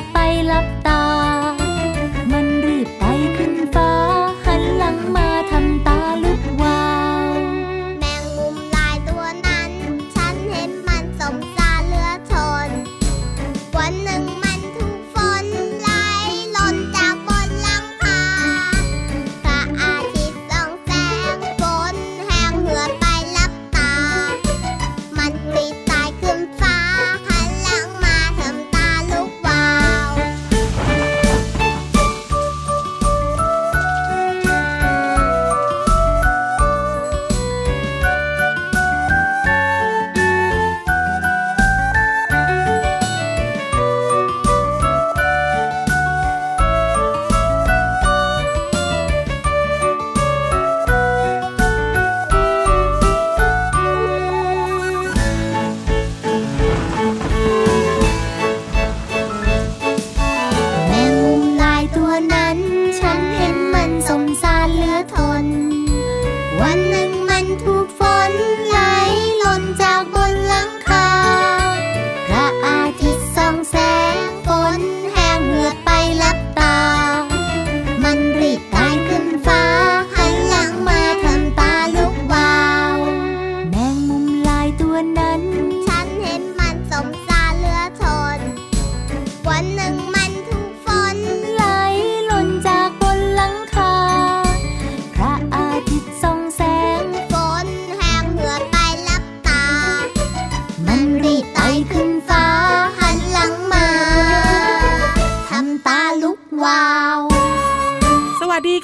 [0.00, 0.91] ดไปหลับตา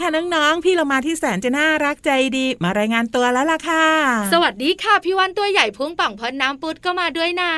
[0.08, 3.86] เรามาที่แสนจะน่ารักใจดี มารายงานตัวแล้วล่ะค่ะ
[4.32, 7.50] สวัสดีค่ะพี่วันตัวใหญ่พุ่งป่องพอน้ำปุดก็มาด้วยนะ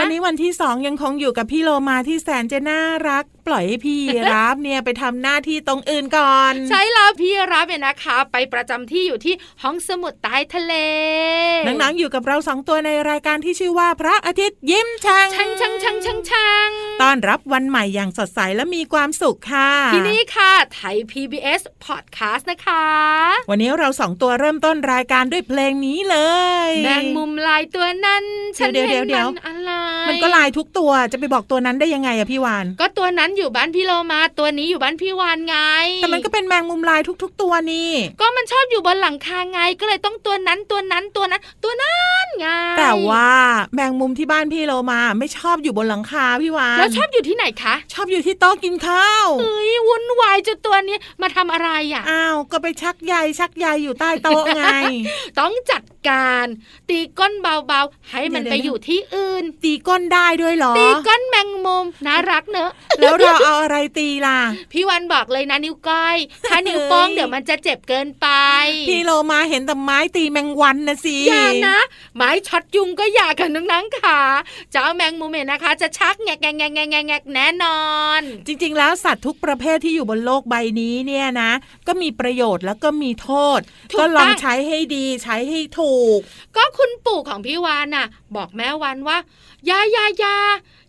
[0.00, 4.00] วันนี้วันที่สองยังคงอยู่กับพี่โลมาที่แสนจะน่ารัก ปล่อยให้พี่
[4.32, 10.74] รับเนี่ยไปทำหน้าที่ตรงอื่นก่อน ใช่แล้วพี่รับเนี่ยนะคะ ไปประจำที่อยู่ที่ห้องสมุดใต้ทะเล
[11.66, 16.68] นังๆอยู่กับเราสองตัวในรายการที่ชื่อว่าพระอาทิตย์ยิ้มช่างช่างช่างช่างช่างช่าง
[17.02, 22.86] ต้อนรับวันใหม่อย่างสดใสและมีความสุขค่ะ ที่นี่ค่ะไทย PBS Podcast นะคะ
[23.50, 26.16] วันนี้เราสองตัวเริ่มต้นรายการด้วยเพลงนี้เล
[26.68, 28.24] ยแมงมุมลายตัวนั้น
[28.58, 29.72] ฉันเห็นมันอะไร
[30.08, 35.56] มันก็ลายทุกตัวจะไปบอกตัวนั้นได้ยังไงอะพี่วานก็ตัวนั้นอยู่บ้านพี่โลมาตัวนี้อยู่บ้านพี่วานไง
[36.02, 41.94] แต่มันก็เป็นแมงมุมลายทุก ๆ ตัวนี่ ก็มันชอบอยู่บนหลังคาไง ก็เลยต้องตัวนั้นตัวนั้นตัวนั้น ตัวนั้
[42.24, 42.46] นไง
[42.78, 43.30] แต่ว่า
[43.74, 54.64] แมงมุมที่บ้านพี่โลมาไม่ชอบอยู่บนหลังคาพี่วาน แล้วชอบอยู่ที่ไหนคะ ชอบอยู่ที่โต๊ะกินข้าวเฮ้ยวุ่นวายจุดตัวนี้มาทำอะไรอะ อ้าว ก็ไปชักใยชักใยอยู่ใต้โต๊ะไง
[55.40, 56.46] ต้องจัด การ
[56.90, 62.70] ตีก้นเบาๆ ให้มันไปอยู่ที่อื่น ตีก้นได้ด้วยหรอ ตีก้นแมงมุมน่ารักเนอะ
[63.00, 64.38] แล้วเราเอาอะไรตีล่ะ
[64.72, 66.16] พี่วันบอกเลยนะนิ้วก้อย
[66.48, 68.28] ถ้านิ้วโป้งเดี๋ยวมันจะเจ็บเกินไป
[68.88, 71.78] พี่โลมาเห็นแต่ไม้ตีแมงวันนะสิอย่านะ
[72.16, 74.20] ไม้ช็อตยุงก็อย่ากันนังๆค่ะ
[74.72, 77.80] เจ้าแมงมุมเห็นนะคะ จะชักแงกแงกแงกแงกแงกแน่นอ
[78.18, 81.50] น จริง ๆ แล้วสัตว์ทุกประเภทที่อยู่บนโลกใบนี้เนี่ยนะ
[81.86, 83.60] ก็มีประโยชน์แล้วก็มีโทษ
[83.98, 86.20] ก็ลองใช้ให้ดีใช้ให้ถูก
[86.56, 89.18] ก็คุณปู่ของพี่วานน่ะ บอกแม่วันว่า
[89.68, 90.36] ยายายา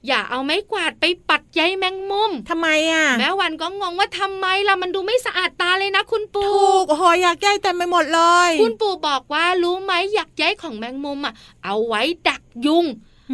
[0.07, 11.33] อย่าเอาไม้กวาดไปปัดใยแมงมุมทำไมอะ แม่วันก็งงว่าทำไมล่ะมันดูไม่สะอาดตาเลยนะคุณปู่ ถูกหอยอยากใยเต็มไปหมดเลย คุณปู่บอกว่ารู้ไหมอยากใยของแมงมุมอะ
[11.63, 12.85] เอาไว้ดักยุง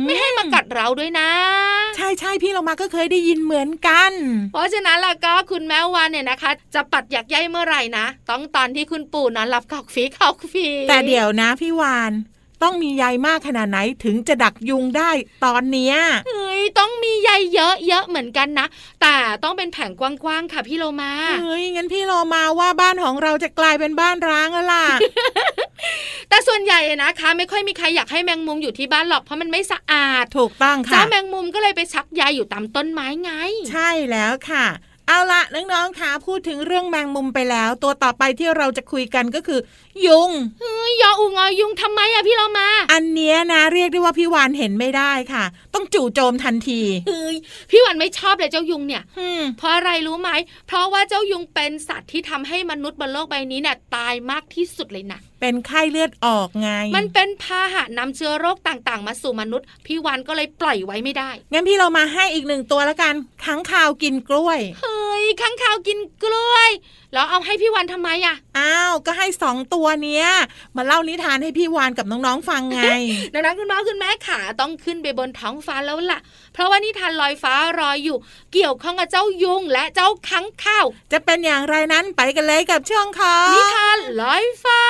[0.03, 1.29] ไม่ให้มากัดเราด้วยนะ
[1.95, 4.11] ใช่ใช่พี่เรามาก็เคยได้ยินเหมือนกัน
[4.51, 12.11] เพราะฉะนั้นล่ะก็คุณแม่วานเนี่ยนะคะ จะปัดอยากใยเมื่อไหร่นะ ต้องตอนที่คุณปู่นอนหลับขอกฟีขอกฟีแต่เดี๋ยวนะพี่วาน
[12.65, 15.11] ตต้องมีใยมากขนาดไหนถึงจะดักยุงได้
[15.45, 15.95] ตอนเนี้ย
[16.27, 18.67] เฮ้ยต้องมีใยเยอะๆเหมือนกันนะ
[19.01, 24.85] แต่ต้องเป็นแผงกว้างๆค่ะพี่โลมาเฮ้ยงั้นพี่โลมาว่าบ้านของเราจะกลายเป็นบ้านร้างแล้วล่ะ
[26.29, 33.31] แต่ส่วนใหญ่นะคะไม่ค่อยมีใครอยากให้แมงมุมอยู่ที่บ้านหรอกเพราะมันไม่สะอาดถูกต้องเจ้าค่ะแมงมุมก็เลยไปชักใยอยู่ตามต้นไม้ไง
[33.71, 34.65] ใช่แล้วค่ะ
[35.07, 39.59] เอาละน้องๆค่ะพูดถึงเรื่องแมงมุมไปแล้ว ตัวต่อไปที่เราจะคุยกันก็คือ
[40.05, 40.31] ยุง
[40.61, 45.43] เฮ้ยยออุงอยุงทำไมอะพี่โลมา อันเนี้ยนะเรียกได้ว่าพี่วานเห็นไม่ได้ค่ะ
[45.73, 47.35] ต้องจู่โจมทันทีเฮ้ย
[47.71, 50.29] พี่วันไม่ชอบเลยเจ้ายุงเนี่ยอืมเพราะอะไรรู้ไหม
[50.67, 63.13] เพราะว่าเจ้ายุงเป็นสัตว์ที่ทำให้มนุษย์บนโลกใบนี้เนี่ยตายมากที่สุดเลยนะเป็นไข้เลือดออกไง มันเป็นพาหะนำเชื้อโรคต่างๆ มาสู่มนุษย์ พี่วันก็เลยปล่อยไว้ไม่ได้ งั้นพี่เรามาให้อีกหนึ่งตัวแล้วกัน
[63.45, 66.69] ค้างคาวกินกล้วย เฮ้ยข้างคาวกินกล้วย
[67.13, 70.27] แล้วเอาให้พี่วันทำไมอะอ้าว ก็ให้สองตัวเนี้ย
[70.75, 72.81] มาเล่านิทานให้พี่วานกับน้องๆฟังไง
[73.33, 76.19] ดังนั้นคุณพ่อคุณแม่ขาต้องขึ้นไปบนท้องฟ้าแล้วล่ะ
[76.53, 78.17] เพราะว่านิทานลอยฟ้ารออยู่
[78.53, 84.81] เกี่ยวข้องกับเจ้ายุงและเจ้าค้างคาว จะเป็นอย่างไรนั้นไปกันเลยกับช่วงของนิทานลอยฟ้า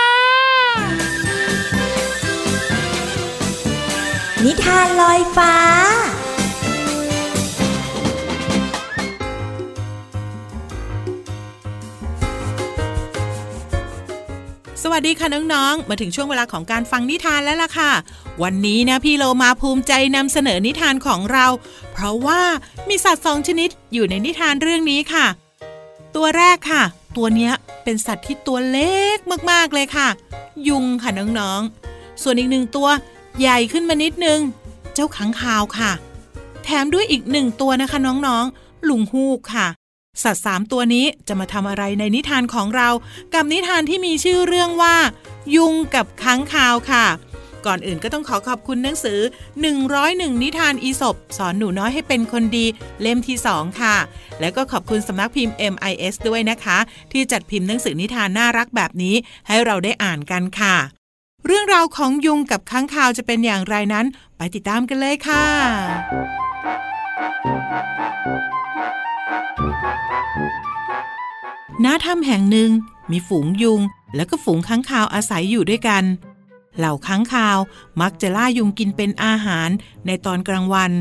[4.46, 5.54] นิทานลอยฟ้า
[14.84, 17.92] สวัสดีค่ะน้องๆ มาถึงช่วงเวลาของการฟังนิทานแล้วล่ะค่ะ
[18.44, 21.46] วันนี้นะพี่โลมาภูมิใจนำเสนอนิทานของเรา
[21.94, 22.42] เพราะว่า
[22.90, 25.26] มีสัตว์สองชนิดอยู่ในนิทานเรื่องนี้ค่ะ
[26.16, 26.84] ตัวแรกค่ะ
[27.16, 27.54] ตัวเนี้ย
[27.84, 29.18] เป็นสัตว์ที่ตัวเล็ก
[29.52, 30.08] มากๆเลยค่ะ
[30.68, 32.88] ยุงค่ะน้องๆ ส่วนอีกหนึ่งตัว
[33.40, 34.40] ใหญ่ขึ้นมานิดนึง
[34.94, 35.92] เจ้าขังคาวค่ะ
[36.64, 39.68] แถมด้วยอีกหนึ่งตัวนะคะน้องๆ ลุงฮูกค่ะ
[40.24, 42.90] สัตว์สามตัวนี้จะมาทำอะไรในนิทานของเรา
[43.34, 44.96] กับนิทานที่มีชื่อเรื่องว่า
[45.56, 47.06] ยุงกับค้างคาวค่ะ
[47.66, 49.20] ก่อนอื่นก็ต้องขอขอบคุณหนังสือ
[49.82, 52.66] 101 นิทานอีสบสอนหนูน้อยให้เป็นคนดี
[53.02, 53.96] เล่มที่ 2 ค่ะ
[54.40, 56.78] แล้วก็ขอบคุณสำนักพิมพ์ MIS ด้วยนะคะ
[57.12, 59.16] ที่จัดพิมพ์หนังสือนิทานน่ารักแบบนี้
[59.48, 60.76] ให้เราได้อ่านกันค่ะ
[61.46, 64.06] เรื่องราวของยุงกับค้างคาวจะเป็นอย่างไรนั้น
[64.38, 65.46] ไปติดตามกันเลยค่ะ
[71.86, 72.70] ณถ้ำแห่งหนึ่ง
[73.12, 73.82] มีฝูงยุง
[74.16, 76.04] และก็ฝูงค้างคาวอาศัยอยู่ด้วยกัน
[76.78, 77.58] เหล่าค้างคาว
[78.02, 79.70] มักจะล่ายุงกินเป็นอาหาร
[80.06, 80.92] ในตอนกลางวัน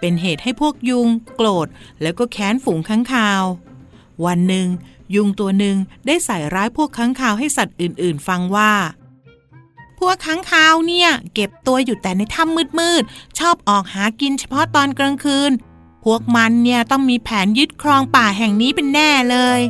[0.00, 1.68] เป็นเหตุให้พวกยุง โกรธ
[2.02, 3.42] แล้วก็แค้นฝูงค้างคาว
[4.26, 4.66] วันหนึ่ง
[5.14, 5.76] ยุงตัวหนึ่ง
[6.06, 8.72] ได้ใส่ร้ายพวกค้างคาวให้สัตว์อื่น ๆ ฟังว่า
[9.98, 15.50] พวกค้างคาวเนี่ย เก็บตัวอยู่แต่ในถ้ำมืดๆชอบออกหากินเฉพาะตอนกลางคืน
[16.04, 19.60] พวกมันเนี่ยต้องมีแผนยึดครองป่าแห่งนี้เป็นแน่เลย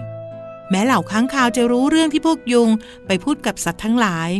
[0.70, 2.68] แม้เหล่าค้างคาวจะรู้เรื่องที่พวกยุง
[3.06, 4.30] ไปพูดกับสัตว์ทั้งหลาย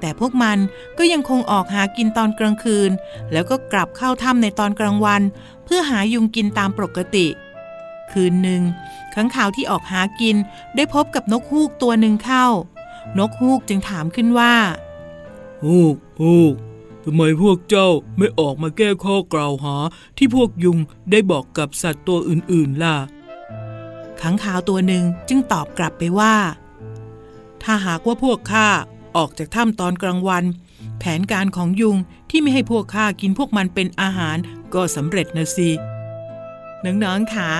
[0.00, 0.58] แต่พวกมัน
[0.98, 2.90] ก็ยังคงออกหากินตอนกลางคืน
[3.32, 5.22] แล้วก็กลับเข้าถ้ำในตอนกลางวัน
[5.64, 7.26] เพื่อหายุงกินตามปกติ
[8.12, 8.62] คืนหนึ่ง
[9.14, 10.36] ค้างคาวที่ออกหากิน
[10.76, 12.46] ได้พบกับนกฮูกตัวหนึ่งเข้า
[13.18, 14.54] นกฮูกจึงถามขึ้นว่า
[15.64, 16.54] ฮูกฮูก
[17.04, 17.88] ทำไมพวกเจ้า
[18.18, 19.76] ไม่ออกมาแก้ข้อกล่าวหา
[20.16, 20.78] ที่พวกยุง
[21.10, 22.96] ได้บอกกับสัตว์ตัวอื่นๆล่ะ
[24.20, 26.34] ค้างคาวตัวหนึ่งจึงตอบกลับไปว่า
[27.62, 28.68] ถ้าหากว่าพวกข้า
[29.16, 30.44] ออกจากถ้ำตอนกลางวัน
[30.98, 31.96] แผนการของยุง
[32.30, 34.36] ที่ไม่ให้พวกข้ากินพวกมันเป็นอาหาร
[34.74, 35.70] ก็สำเร็จนะสิ
[36.84, 37.50] น้องๆค่ะ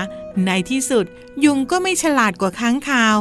[0.45, 1.05] ในที่สุด
[1.43, 3.15] ยุงก็ไม่ฉลาดกว่าค้างคาว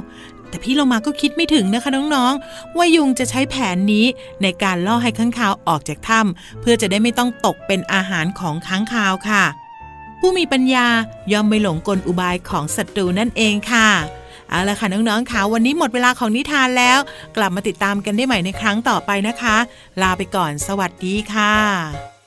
[0.48, 4.06] แต่พี่เรามาก็คิดไม่ถึงนะคะน้องๆ ว่ายุงจะใช้แผนนี้
[4.42, 9.44] ในการล่อให้ค้างคาวออกจากถ้ำเพื่อจะได้ไม่ต้องตกเป็นอาหารของค้างคาวค่ะ
[10.20, 10.86] ผู้มีปัญญา
[11.32, 13.88] ย่อมไม่หลงกลอุบายของศัตรูนั่นเองค่ะ
[14.50, 16.98] เอาละค่ะน้องๆค่ะวันนี้หมดเวลาของนิทานแล้ว
[17.36, 19.56] กลับมาติดตามกันได้ใหม่ในครั้งต่อไปนะคะ
[20.02, 22.19] ลาไปก่อนสวัสดีค่ะ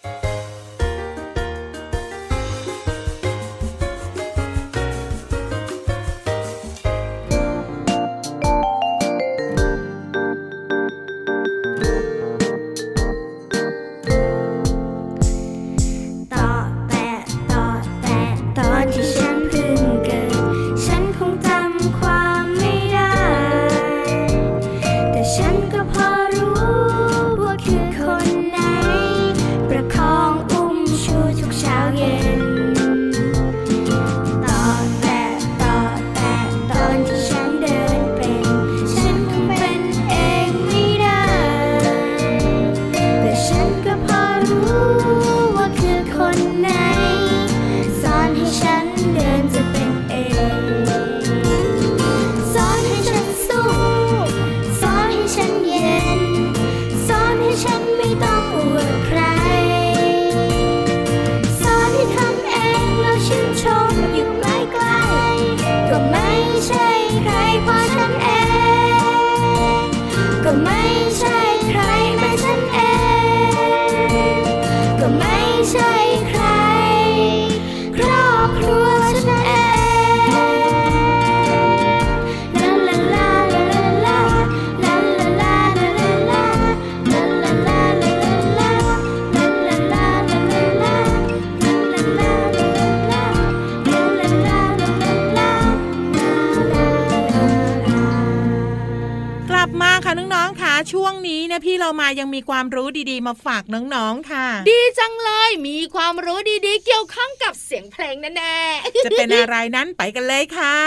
[101.83, 110.77] เนี่ยพี่เรามายังมีความรู้ดีๆ มาฝากน้องๆค่ะ ดีจังเลยมีความรู้ดีๆ เกี่ยวข้องกับเสียงเพลงแน่ๆจะเป็นอะไรนั้นไปกันเลยค่ะ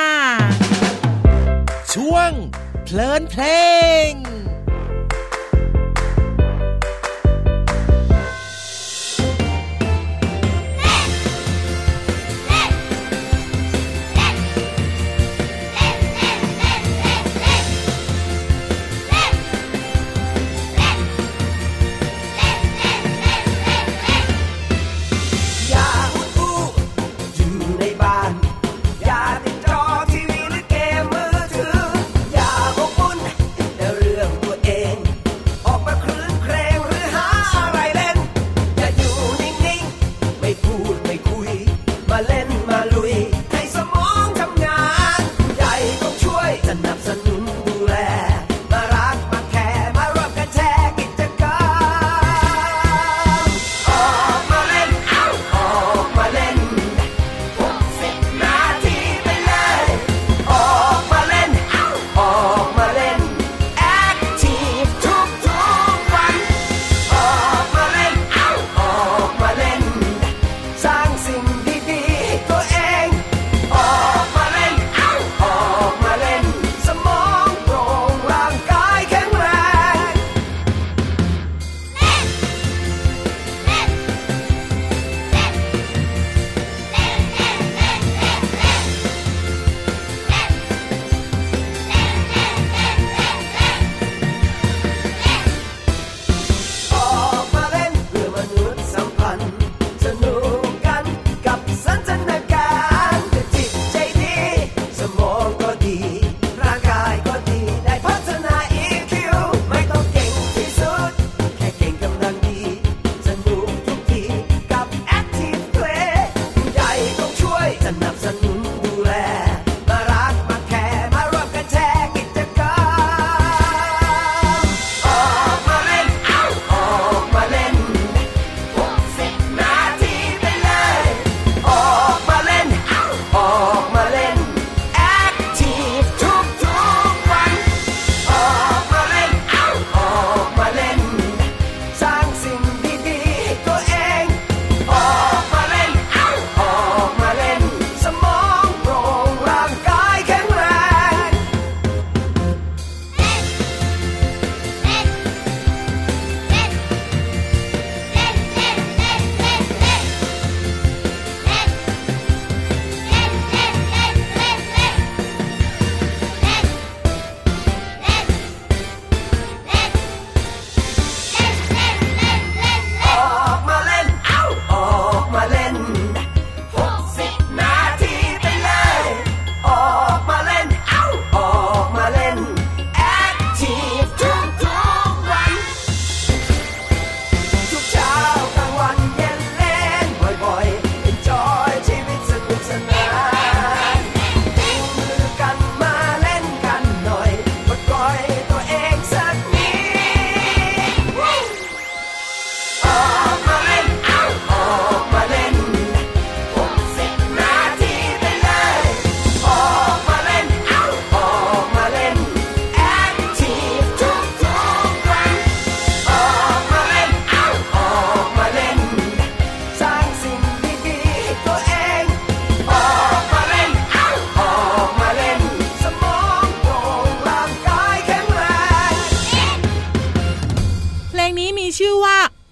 [1.95, 2.31] ช่วง
[2.85, 3.45] เพลินเพล
[4.09, 4.46] ง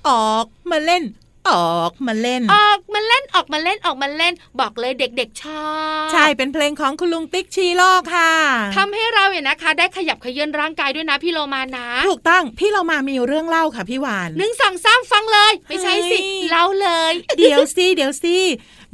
[0.08, 1.04] ออกมาเล่น
[1.50, 5.66] ออกมาเล่น ออกมาเล่นออกมาเล่นออกมาเล่น บอกเลยเด็กๆชอ
[6.06, 8.32] บใช่เป็นเพลงของคุณลุงติ๊กชีโร่ค่ะ
[8.76, 18.36] ทำให้เราเนี่ยนะคะ ได้ขยับเขยื้อนร่างกายด้วยนะพี่โลมานะ ถูกต้องพี่เรามามีเรื่องเล่าค่ะพี่วานหนึ่งสองสามฟังเลย ไม่ใช่สิเฮ้ยเล่าเลย เดี๋ยวสิเดี๋ยวสิ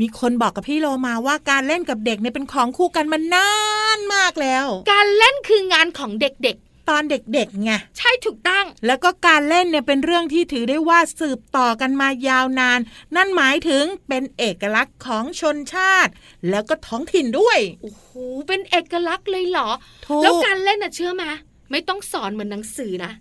[0.00, 3.50] มีคนบอกกับพี่โลมาว่าการเล่นกับเด็กเนี่ยเป็นของคู่กันมานา
[3.96, 6.56] นมากแล้ว การเล่นคืองานของเด็ก
[6.90, 12.80] ตอนเด็กๆไงๆใช่ถูกต้อง แล้วก็การเล่นเนี่ยเป็นเรื่องที่ถือได้ว่าสืบต่อกันมายาวนาน
[13.16, 16.12] นั่นหมายถึงเป็นเอกลักษณ์ของชนชาติ
[16.50, 18.06] แล้วก็ท้องถิ่นด้วยโอ้โห
[18.48, 19.70] เป็นเอกลักษณ์เลยเหรอ
[20.06, 21.30] ถูกแล้วการเล่นน่ะเชื่อมา
[21.70, 23.12] ไม่ต้องสอนเหมือนหนังสือนะ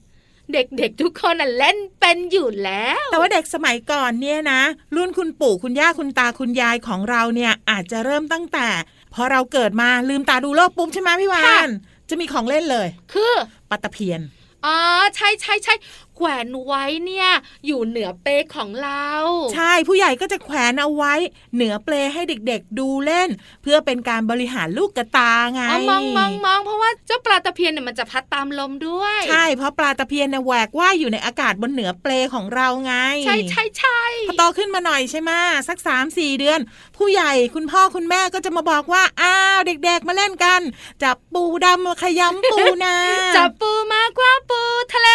[0.53, 4.61] เด็กๆทุกคนน่ะเล่นเป็นอยู่แล้ว แต่ว่าเด็กสมัยก่อนเนี่ยนะ
[4.95, 8.67] รุ่นคุณปู่คุณย่าคุณตาคุณยายของเราเนี่ยอาจจะเริ่มตั้งแต่
[9.13, 11.69] พอเราเกิดมาลืมตาดูโลกปุ๊บใช่ไหมพี่วาน
[12.09, 13.33] จะมีของเล่นเลย คือ
[13.69, 14.21] ปัตตะเพียน
[14.65, 14.77] อ๋อ
[15.15, 15.73] ใช่ใช่ใช่
[16.15, 17.29] แขวนไว้เนี่ย
[17.65, 19.09] อยู่เหนือเปลของเรา
[19.53, 21.13] ใช่ผู้ใหญ่ก็จะแขวนเอาไว้
[21.55, 23.29] เหนือเปลให้เด็กๆดูเล่น
[23.63, 32.93] เพื่อเป็นการบริหารลูกกระตาไงอ๋อมองมองมองเพราะว่าเจ้าปลาตะเพียนเนี่ยมันจะพัดตามลมด้วย ใช่เพราะปลาตะเพียนเนี่ยแหวกว่ายอยู่ในอากาศบนเหนือเปลของเราไง
[33.25, 35.31] ใช่ใช่ใช่พอโตขึ้นมาหน่อยใช่ไหม
[35.67, 36.59] สักสามสี่เดือน
[36.99, 40.61] ผู้ใหญ่คุณพ่อคุณแม่ก็จะมาบอกว่าอ้าวเด็ก ๆ มาเล่นกัน
[41.03, 42.97] จับปูดำมาขยำปูนะ
[43.37, 44.61] จับปูมากกว่าปู
[44.93, 45.09] ทะเล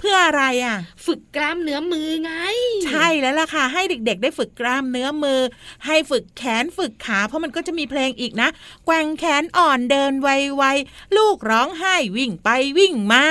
[0.00, 2.32] เพื่ออะไรอะ ฝึกกล้ามเนื้อมือไง
[2.86, 5.40] ใช่แล้วล่ะค่ะ ให้เด็ก ๆ ได้ฝึกกล้ามเนื้อมือ
[5.86, 8.48] ให้ฝึกแขนฝึกขา เพราะมันก็จะมีเพลงอีกนะ
[8.86, 13.24] แกว่งแขนอ่อนเดินไวๆลูกร้องไห้วิ่งไปวิ่งมา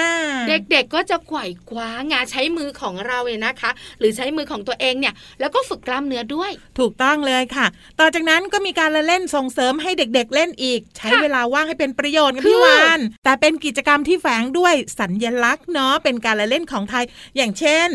[0.50, 7.68] เด็กๆก็จะไขว่คว้างาใช้มือของเราเนี่ยนะคะ หรือใช้มือของตัวเองเนี่ย แล้วก็ฝึกกล้ามเนื้อด้วย ถูกต้องเลยค่ะ
[8.00, 17.06] ต่อจากนั้นก็มีการละเล่นส่งเสริมให้เด็กๆเล่นอีก ใช้ค่ะเวลาว่างให้เป็นประโยชน์กันคือพี่วานแต่เป็นกิจกรรมที่แฝงด้วยสัญญลักษณ์เนาะเป็นการละเล่นของไทย
[17.38, 17.89] อย่างเช่น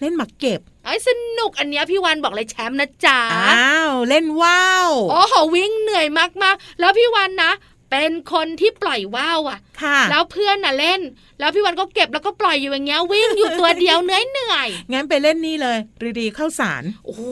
[0.00, 1.08] เล่นหมากเก็บไอ้ส
[1.38, 6.06] นุกอันเนี้ยพี่วันบอกเลยแชมป์นะจ๊ะอ้าวเล่นว่าว โอ้โหวิ่งเหนื่อย
[6.42, 7.52] มากๆ แล้วพี่วันนะ
[7.94, 11.00] เป็นคนที่ปล่อยว่าวอะค่ะ แล้วเพื่อนน่ะเล่น
[11.38, 17.22] แล้วพี่วันก็เก็บแล้วก็ปล่อยอยู่อย่างเงี้ยวิ่งอยู่ตัวเดียวเหนื่อยเหนื่อยงั้นไปเล่นนี่เลยรีดีเข้าสารโอ้โห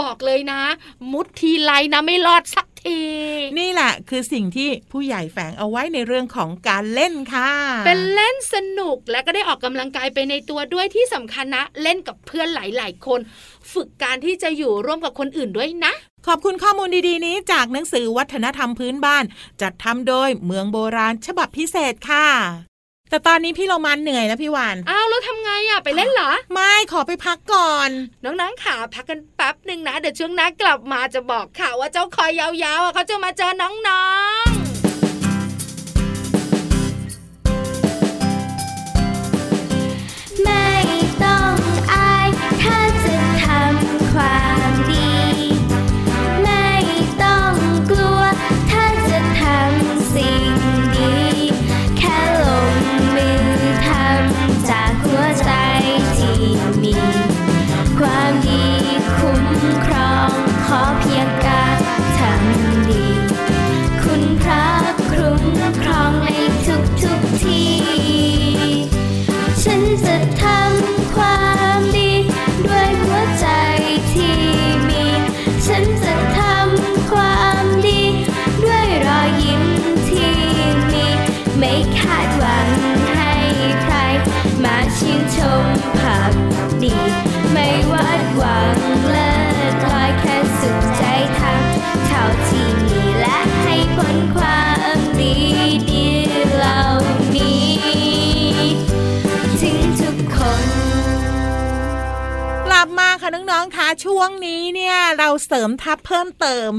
[0.00, 0.62] บอกเลยนะ
[1.12, 3.35] มุดทีไรนะไม่รอดสักทีนี่แหละ
[4.10, 7.50] คือสิ่งที่ผู้ใหญ่แฝงเอาไว้ในเรื่องของการเล่นค่ะ
[7.86, 13.20] เป็นเล่นสนุกและก็ได้ออกกำลังกายไปในตัวด้วยที่สำคัญนะ เล่นกับเพื่อนหลาย ๆ คน
[13.72, 15.92] ฝึกการที่จะอยู่ร่วมกับคนอื่นด้วยนะ
[16.26, 19.24] ขอบคุณข้อมูลดีๆ นี้จากหนังสือวัฒนธรรมพื้นบ้าน
[19.60, 22.75] จัดทำโดยเมืองโบราณฉบับพิเศษค่ะ
[23.10, 27.90] แต่ตอนนี้พี่เรามันเหนื่อยแล้วพี่วาน อ้าวแล้วทำไงอะไปเล่นเหรอ ไม่ขอไปพักก่อน
[28.24, 34.04] น้องๆขาพักกันแป๊บหนึ่งนะ เดี๋ยวช่วงหน้ากลับมาจะบอกค่ะว่าเจ้าคอยยาวๆอะเขาจะมาเจอน้อ
[34.44, 34.65] งๆ
[104.18, 106.72] ช่วงนี้เนี่ยเราเสริมทัพเพิ่มเติม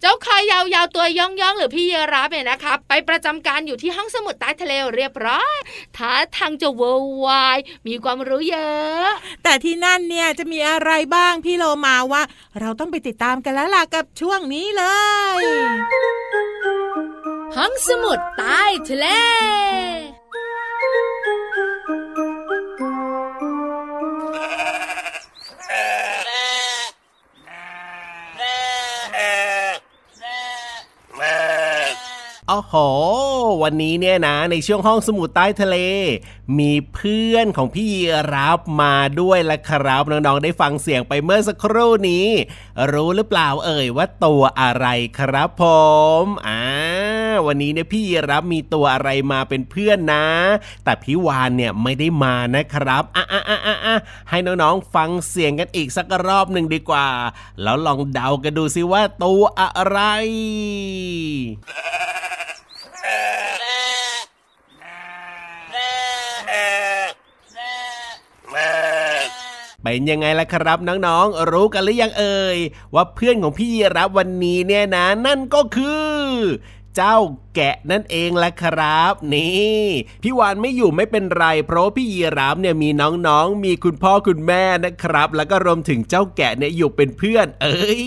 [0.00, 5.56] เจ้าคอยยาวๆตัวย่องๆหรือพี่เยรับเนี่ยนะคะไปประจำการอยู่ที่ห้องสมุดใต้ทะเลเรียบร้อย
[5.96, 9.08] ท่าทางจะเวอร์ไวายมีความรู้เยอะ
[9.42, 12.22] แต่ที่นั่นเนี่ยจะมีอะไรบ้างพี่โลมาว่า
[12.60, 14.84] เราต้องไปติดตามกันแล้วล่ะกับช่วงนี้เล
[15.40, 15.42] ย
[17.56, 19.06] ห้องสมุดใต้ทะเล
[32.52, 32.74] อ้โห
[33.62, 35.76] วันนี้เนี่ยนะ ในช่วงห้องสมุดใต้ทะเล
[36.58, 37.90] มีเพื่อนของพี่
[38.34, 42.26] รับมาด้วยละครับ น้องๆได้ฟังเสียงไปเมื่อสักครู่นี้
[42.92, 44.86] รู้หรือเปล่าเอ่ยว่าตัวอะไร
[45.18, 45.64] ครับผ
[46.22, 46.62] มอ่า
[47.46, 50.26] วันนี้เนี่ยพี่รับมีตัวอะไรมาเป็นเพื่อนนะ
[50.84, 53.96] แต่พี่วานเนี่ยไม่ได้มานะครับอะอะอะอะอะ
[54.30, 57.08] ให้น้องๆฟังเสียงกันอีกสักรอบหนึ่งดีกว่า
[57.62, 59.98] แล้วลองเดากันดูซิว่าตัวอะไร
[69.82, 72.58] เป็นยังไงล่ะครับน้องๆ รู้กันหรือยังเอ่ย
[72.94, 76.10] ว่าเพื่อนของพี่ยีรับวันนี้เนี่ยนะ นั่นก็คือ
[76.96, 77.16] เจ้า
[77.54, 79.82] แกะนั่นเองแหละครับ นี่
[80.22, 82.88] พี่วานไม่อยู่ไม่เป็นไร เพราะพี่ยีรับเนี่ยมี
[83.26, 88.06] น้องๆ มีคุณพ่อคุณแม่นะครับ แล้วก็รวมถึงเจ้าแกะเนี่ยอยู่เป็นเพื่อน เอ้ย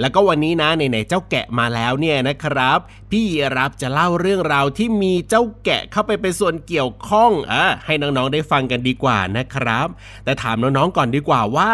[0.00, 2.78] แล้วก็วันนี้นะไหนๆเจ้าแกะมาแล้วเนี่ยนะครับ
[3.10, 9.88] พี่ยีรับจะเล่าเรื่องราวที่มีเจ้าแกะเข้าไปเป็นส่วนเกี่ยวข้องอะให้น้องๆได้ฟังกันดีกว่านะครับ
[10.24, 11.72] แต่ถามน้องๆก่อนดีกว่าว่า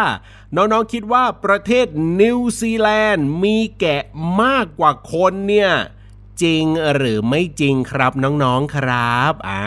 [0.55, 1.87] น้องๆคิดว่าประเทศ
[2.21, 4.03] นิวซีแลนด์มีแกะ
[4.41, 5.71] มากกว่าคนเนี่ย
[6.43, 6.65] จริง
[6.95, 9.63] หรือไม่จริงครับน้องๆครับอ่า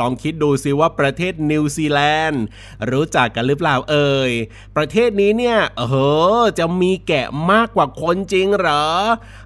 [0.00, 2.42] ลองคิดดูซิว่าประเทศนิวซีแลนด์
[2.90, 4.32] รู้จักกันหรือเปล่าเอ่ย
[4.76, 5.82] ประเทศนี้เนี่ยเอ
[6.40, 8.86] อจะมีแกะมากกว่าคนจริงเหรอ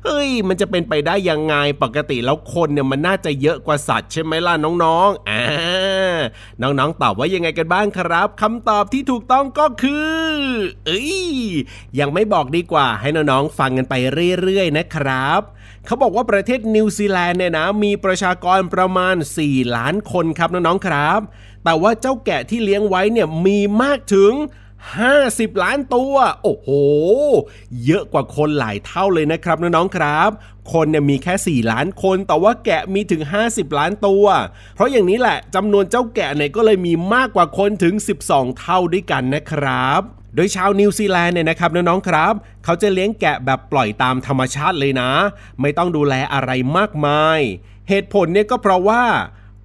[0.04, 5.42] เฮ้ยมันจะเป็นไปได้ยังไงปกติแล้วคนเนี่ยมันน่าจะเยอะกว่าสัตว์ใช่ไหมล่ะน้องๆอ่า
[6.62, 10.12] น้องๆตอบว่ายังไงกันบ้างครับคำตอบที่ถูกต้องก็คือ
[10.86, 11.12] เอ้ย
[11.98, 13.94] ยังไม่บอกดีกว่าให้น้องๆฟังกันไป
[14.40, 15.42] เรื่อยๆนะครับ
[15.86, 21.20] เขาบอกว่าประเทศนิวซีแลนด์เนี่ยนะมีประชากรประมาณ 4 ล้านคนครับน้องๆครับ
[21.64, 24.32] แต่ว่าเจ้าแกะที่เลี้ยงไว้เนี่ยมีมากถึง
[24.98, 26.68] 50 ล้านตัว โอ้โห
[27.84, 30.30] เยอะกว่าคนหลายเท่าเลยนะครับน้องๆครับ
[30.72, 34.24] คนเนี่ยมีแค่ 4 ล้านคน แต่ว่าแกะมีถึง 50 ล้านตัว
[34.74, 37.94] เพราะอย่างนี้แหละจำนวนเจ้าแกะเนี่ยก็เลยมีมากกว่าคนถึง
[38.26, 40.02] 12 เท่าด้วยกันนะครับ
[40.34, 45.10] โดยชาวนิวซีแลนด์เนี่ยนะครับน้องๆครับ เขาจะเลี้ยงแกะแบบปล่อยตามธรรมชาติเลยนะ
[45.60, 47.40] ไม่ต้องดูแลอะไรมากมาย
[47.88, 49.04] เหตุผลเนี่ยก็เพราะว่า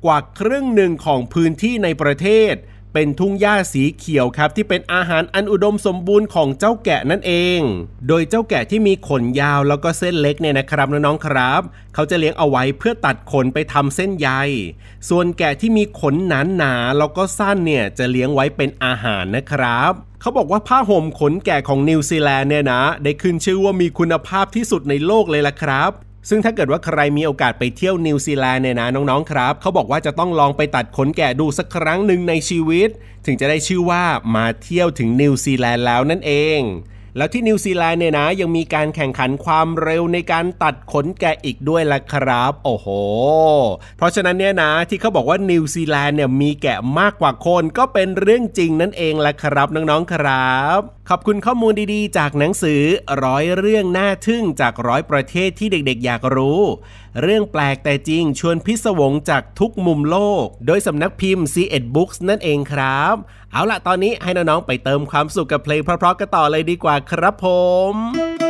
[0.05, 2.55] กว่าครึ่งหนึ่งของพื้นที่ในประเทศ
[2.93, 7.59] เป็นทุ่งหญ้าสีเขียวครับที่เป็นอาหารอันอุดมสมบูรณ์ของเจ้าแกะนั่นเอง
[8.07, 11.61] โดยเจ้าแกะที่มีขนยาวแล้วก็เส้นเล็กเนี่ยนะครับน้องๆครับ
[11.93, 14.29] เขาจะเลี้ยงเอาไว้เพื่อตัดขนไปทำเส้นใย
[15.09, 25.91] ส่วนแกะที่มีขนหนาหนาๆแล้วก็สั้นเนี่ยจะเลี้ยงไว้เป็นอาหารนะครับ เขาบอกว่าผ้าห่มขนแกะของนิวซีแลนด์เนี่ยนะ ได้ขึ้นชื่อว่ามีคุณภาพที่สุดในโลกเลยล่ะครับ
[26.29, 32.89] ซึ่งถ้าเกิดว่าใครมีโอกาสไปเที่ยวนิวซีแลนด์เนี่ยนะน้องๆครับ เขาบอกว่าจะต้องลองไปตัดขนแกะดูสักครั้งหนึ่งในชีวิต
[33.25, 34.03] ถึงจะได้ชื่อว่า
[34.35, 36.59] มาเที่ยวถึงนิวซีแลนด์แล้วนั่นเอง
[37.17, 42.87] แล้วที่นิวซีแลนด์เนี่ยนะ ยังมีการแข่งขันความเร็วในการตัดขนแกะอีกด้วยล่ะครับ โอ้โห
[43.97, 52.81] เพราะฉะนั้นเนี่ยนะที่เขาบอกว่านิวซีแลนด์เนี่ยมีแกะมากกว่าคนก็เป็นเรื่องจริงนั่นเองล่ะครับน้องๆครับ ขอบคุณข้อมูลดีๆ จากหนังสือ
[53.23, 56.61] ร้อยเรื่องน่าทึ่งจากร้อยประเทศที่เด็กๆ อยากรู้
[57.21, 61.63] เรื่องแปลกแต่จริงชวนพิศวงจากทุกมุมโลก โดยสำนักพิมพ์ c ี
[61.95, 63.15] Books นั่นเองครับ
[63.51, 67.45] เอาล่ะตอนนี้ให้น้องๆไปเติมความสุขกับเพลงเพราะๆกันต่อเลยดีกว่าครับผ
[67.93, 68.46] ม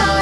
[0.00, 0.16] ลอ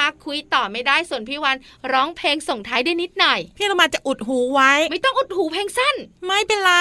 [0.00, 1.56] มาคุยต่อไม่ได้ส่วนพี่วาฬ
[1.92, 5.96] ร้องเพลงส่งท้ายได้นิดหน่อย พี่ลามาจะอุดหูไว้ ไม่ต้องอุดหูเพลงสั้น
[6.26, 6.74] ไม่เป็นไร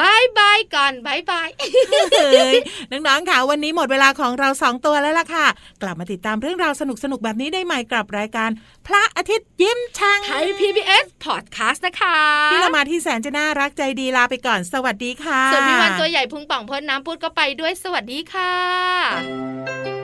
[0.00, 2.56] bye bye ก่อน bye bye เฮ้ย
[2.90, 5.46] น้องๆค่ะวันนี้หมดเวลาของเราสองตัวแล้วล่ะค่ะ
[5.82, 8.50] กลับมาติดตามเรื่องราวสนุกๆแบบนี้ได้ใหม่กับรายการ
[8.86, 12.18] พระอาทิตย์ยิ้มแฉ่ง Thai PBS Podcast นะคะ
[12.52, 20.03] พี่ลามาที่แสนจะน่ารักใจดีลาไปก่อนสวัสดีค่ะส่วนพี่วาฬตัวใหญ่พุงป่องพ่นน้ำพูดก็ไปด้วยสวัสดีค่ะ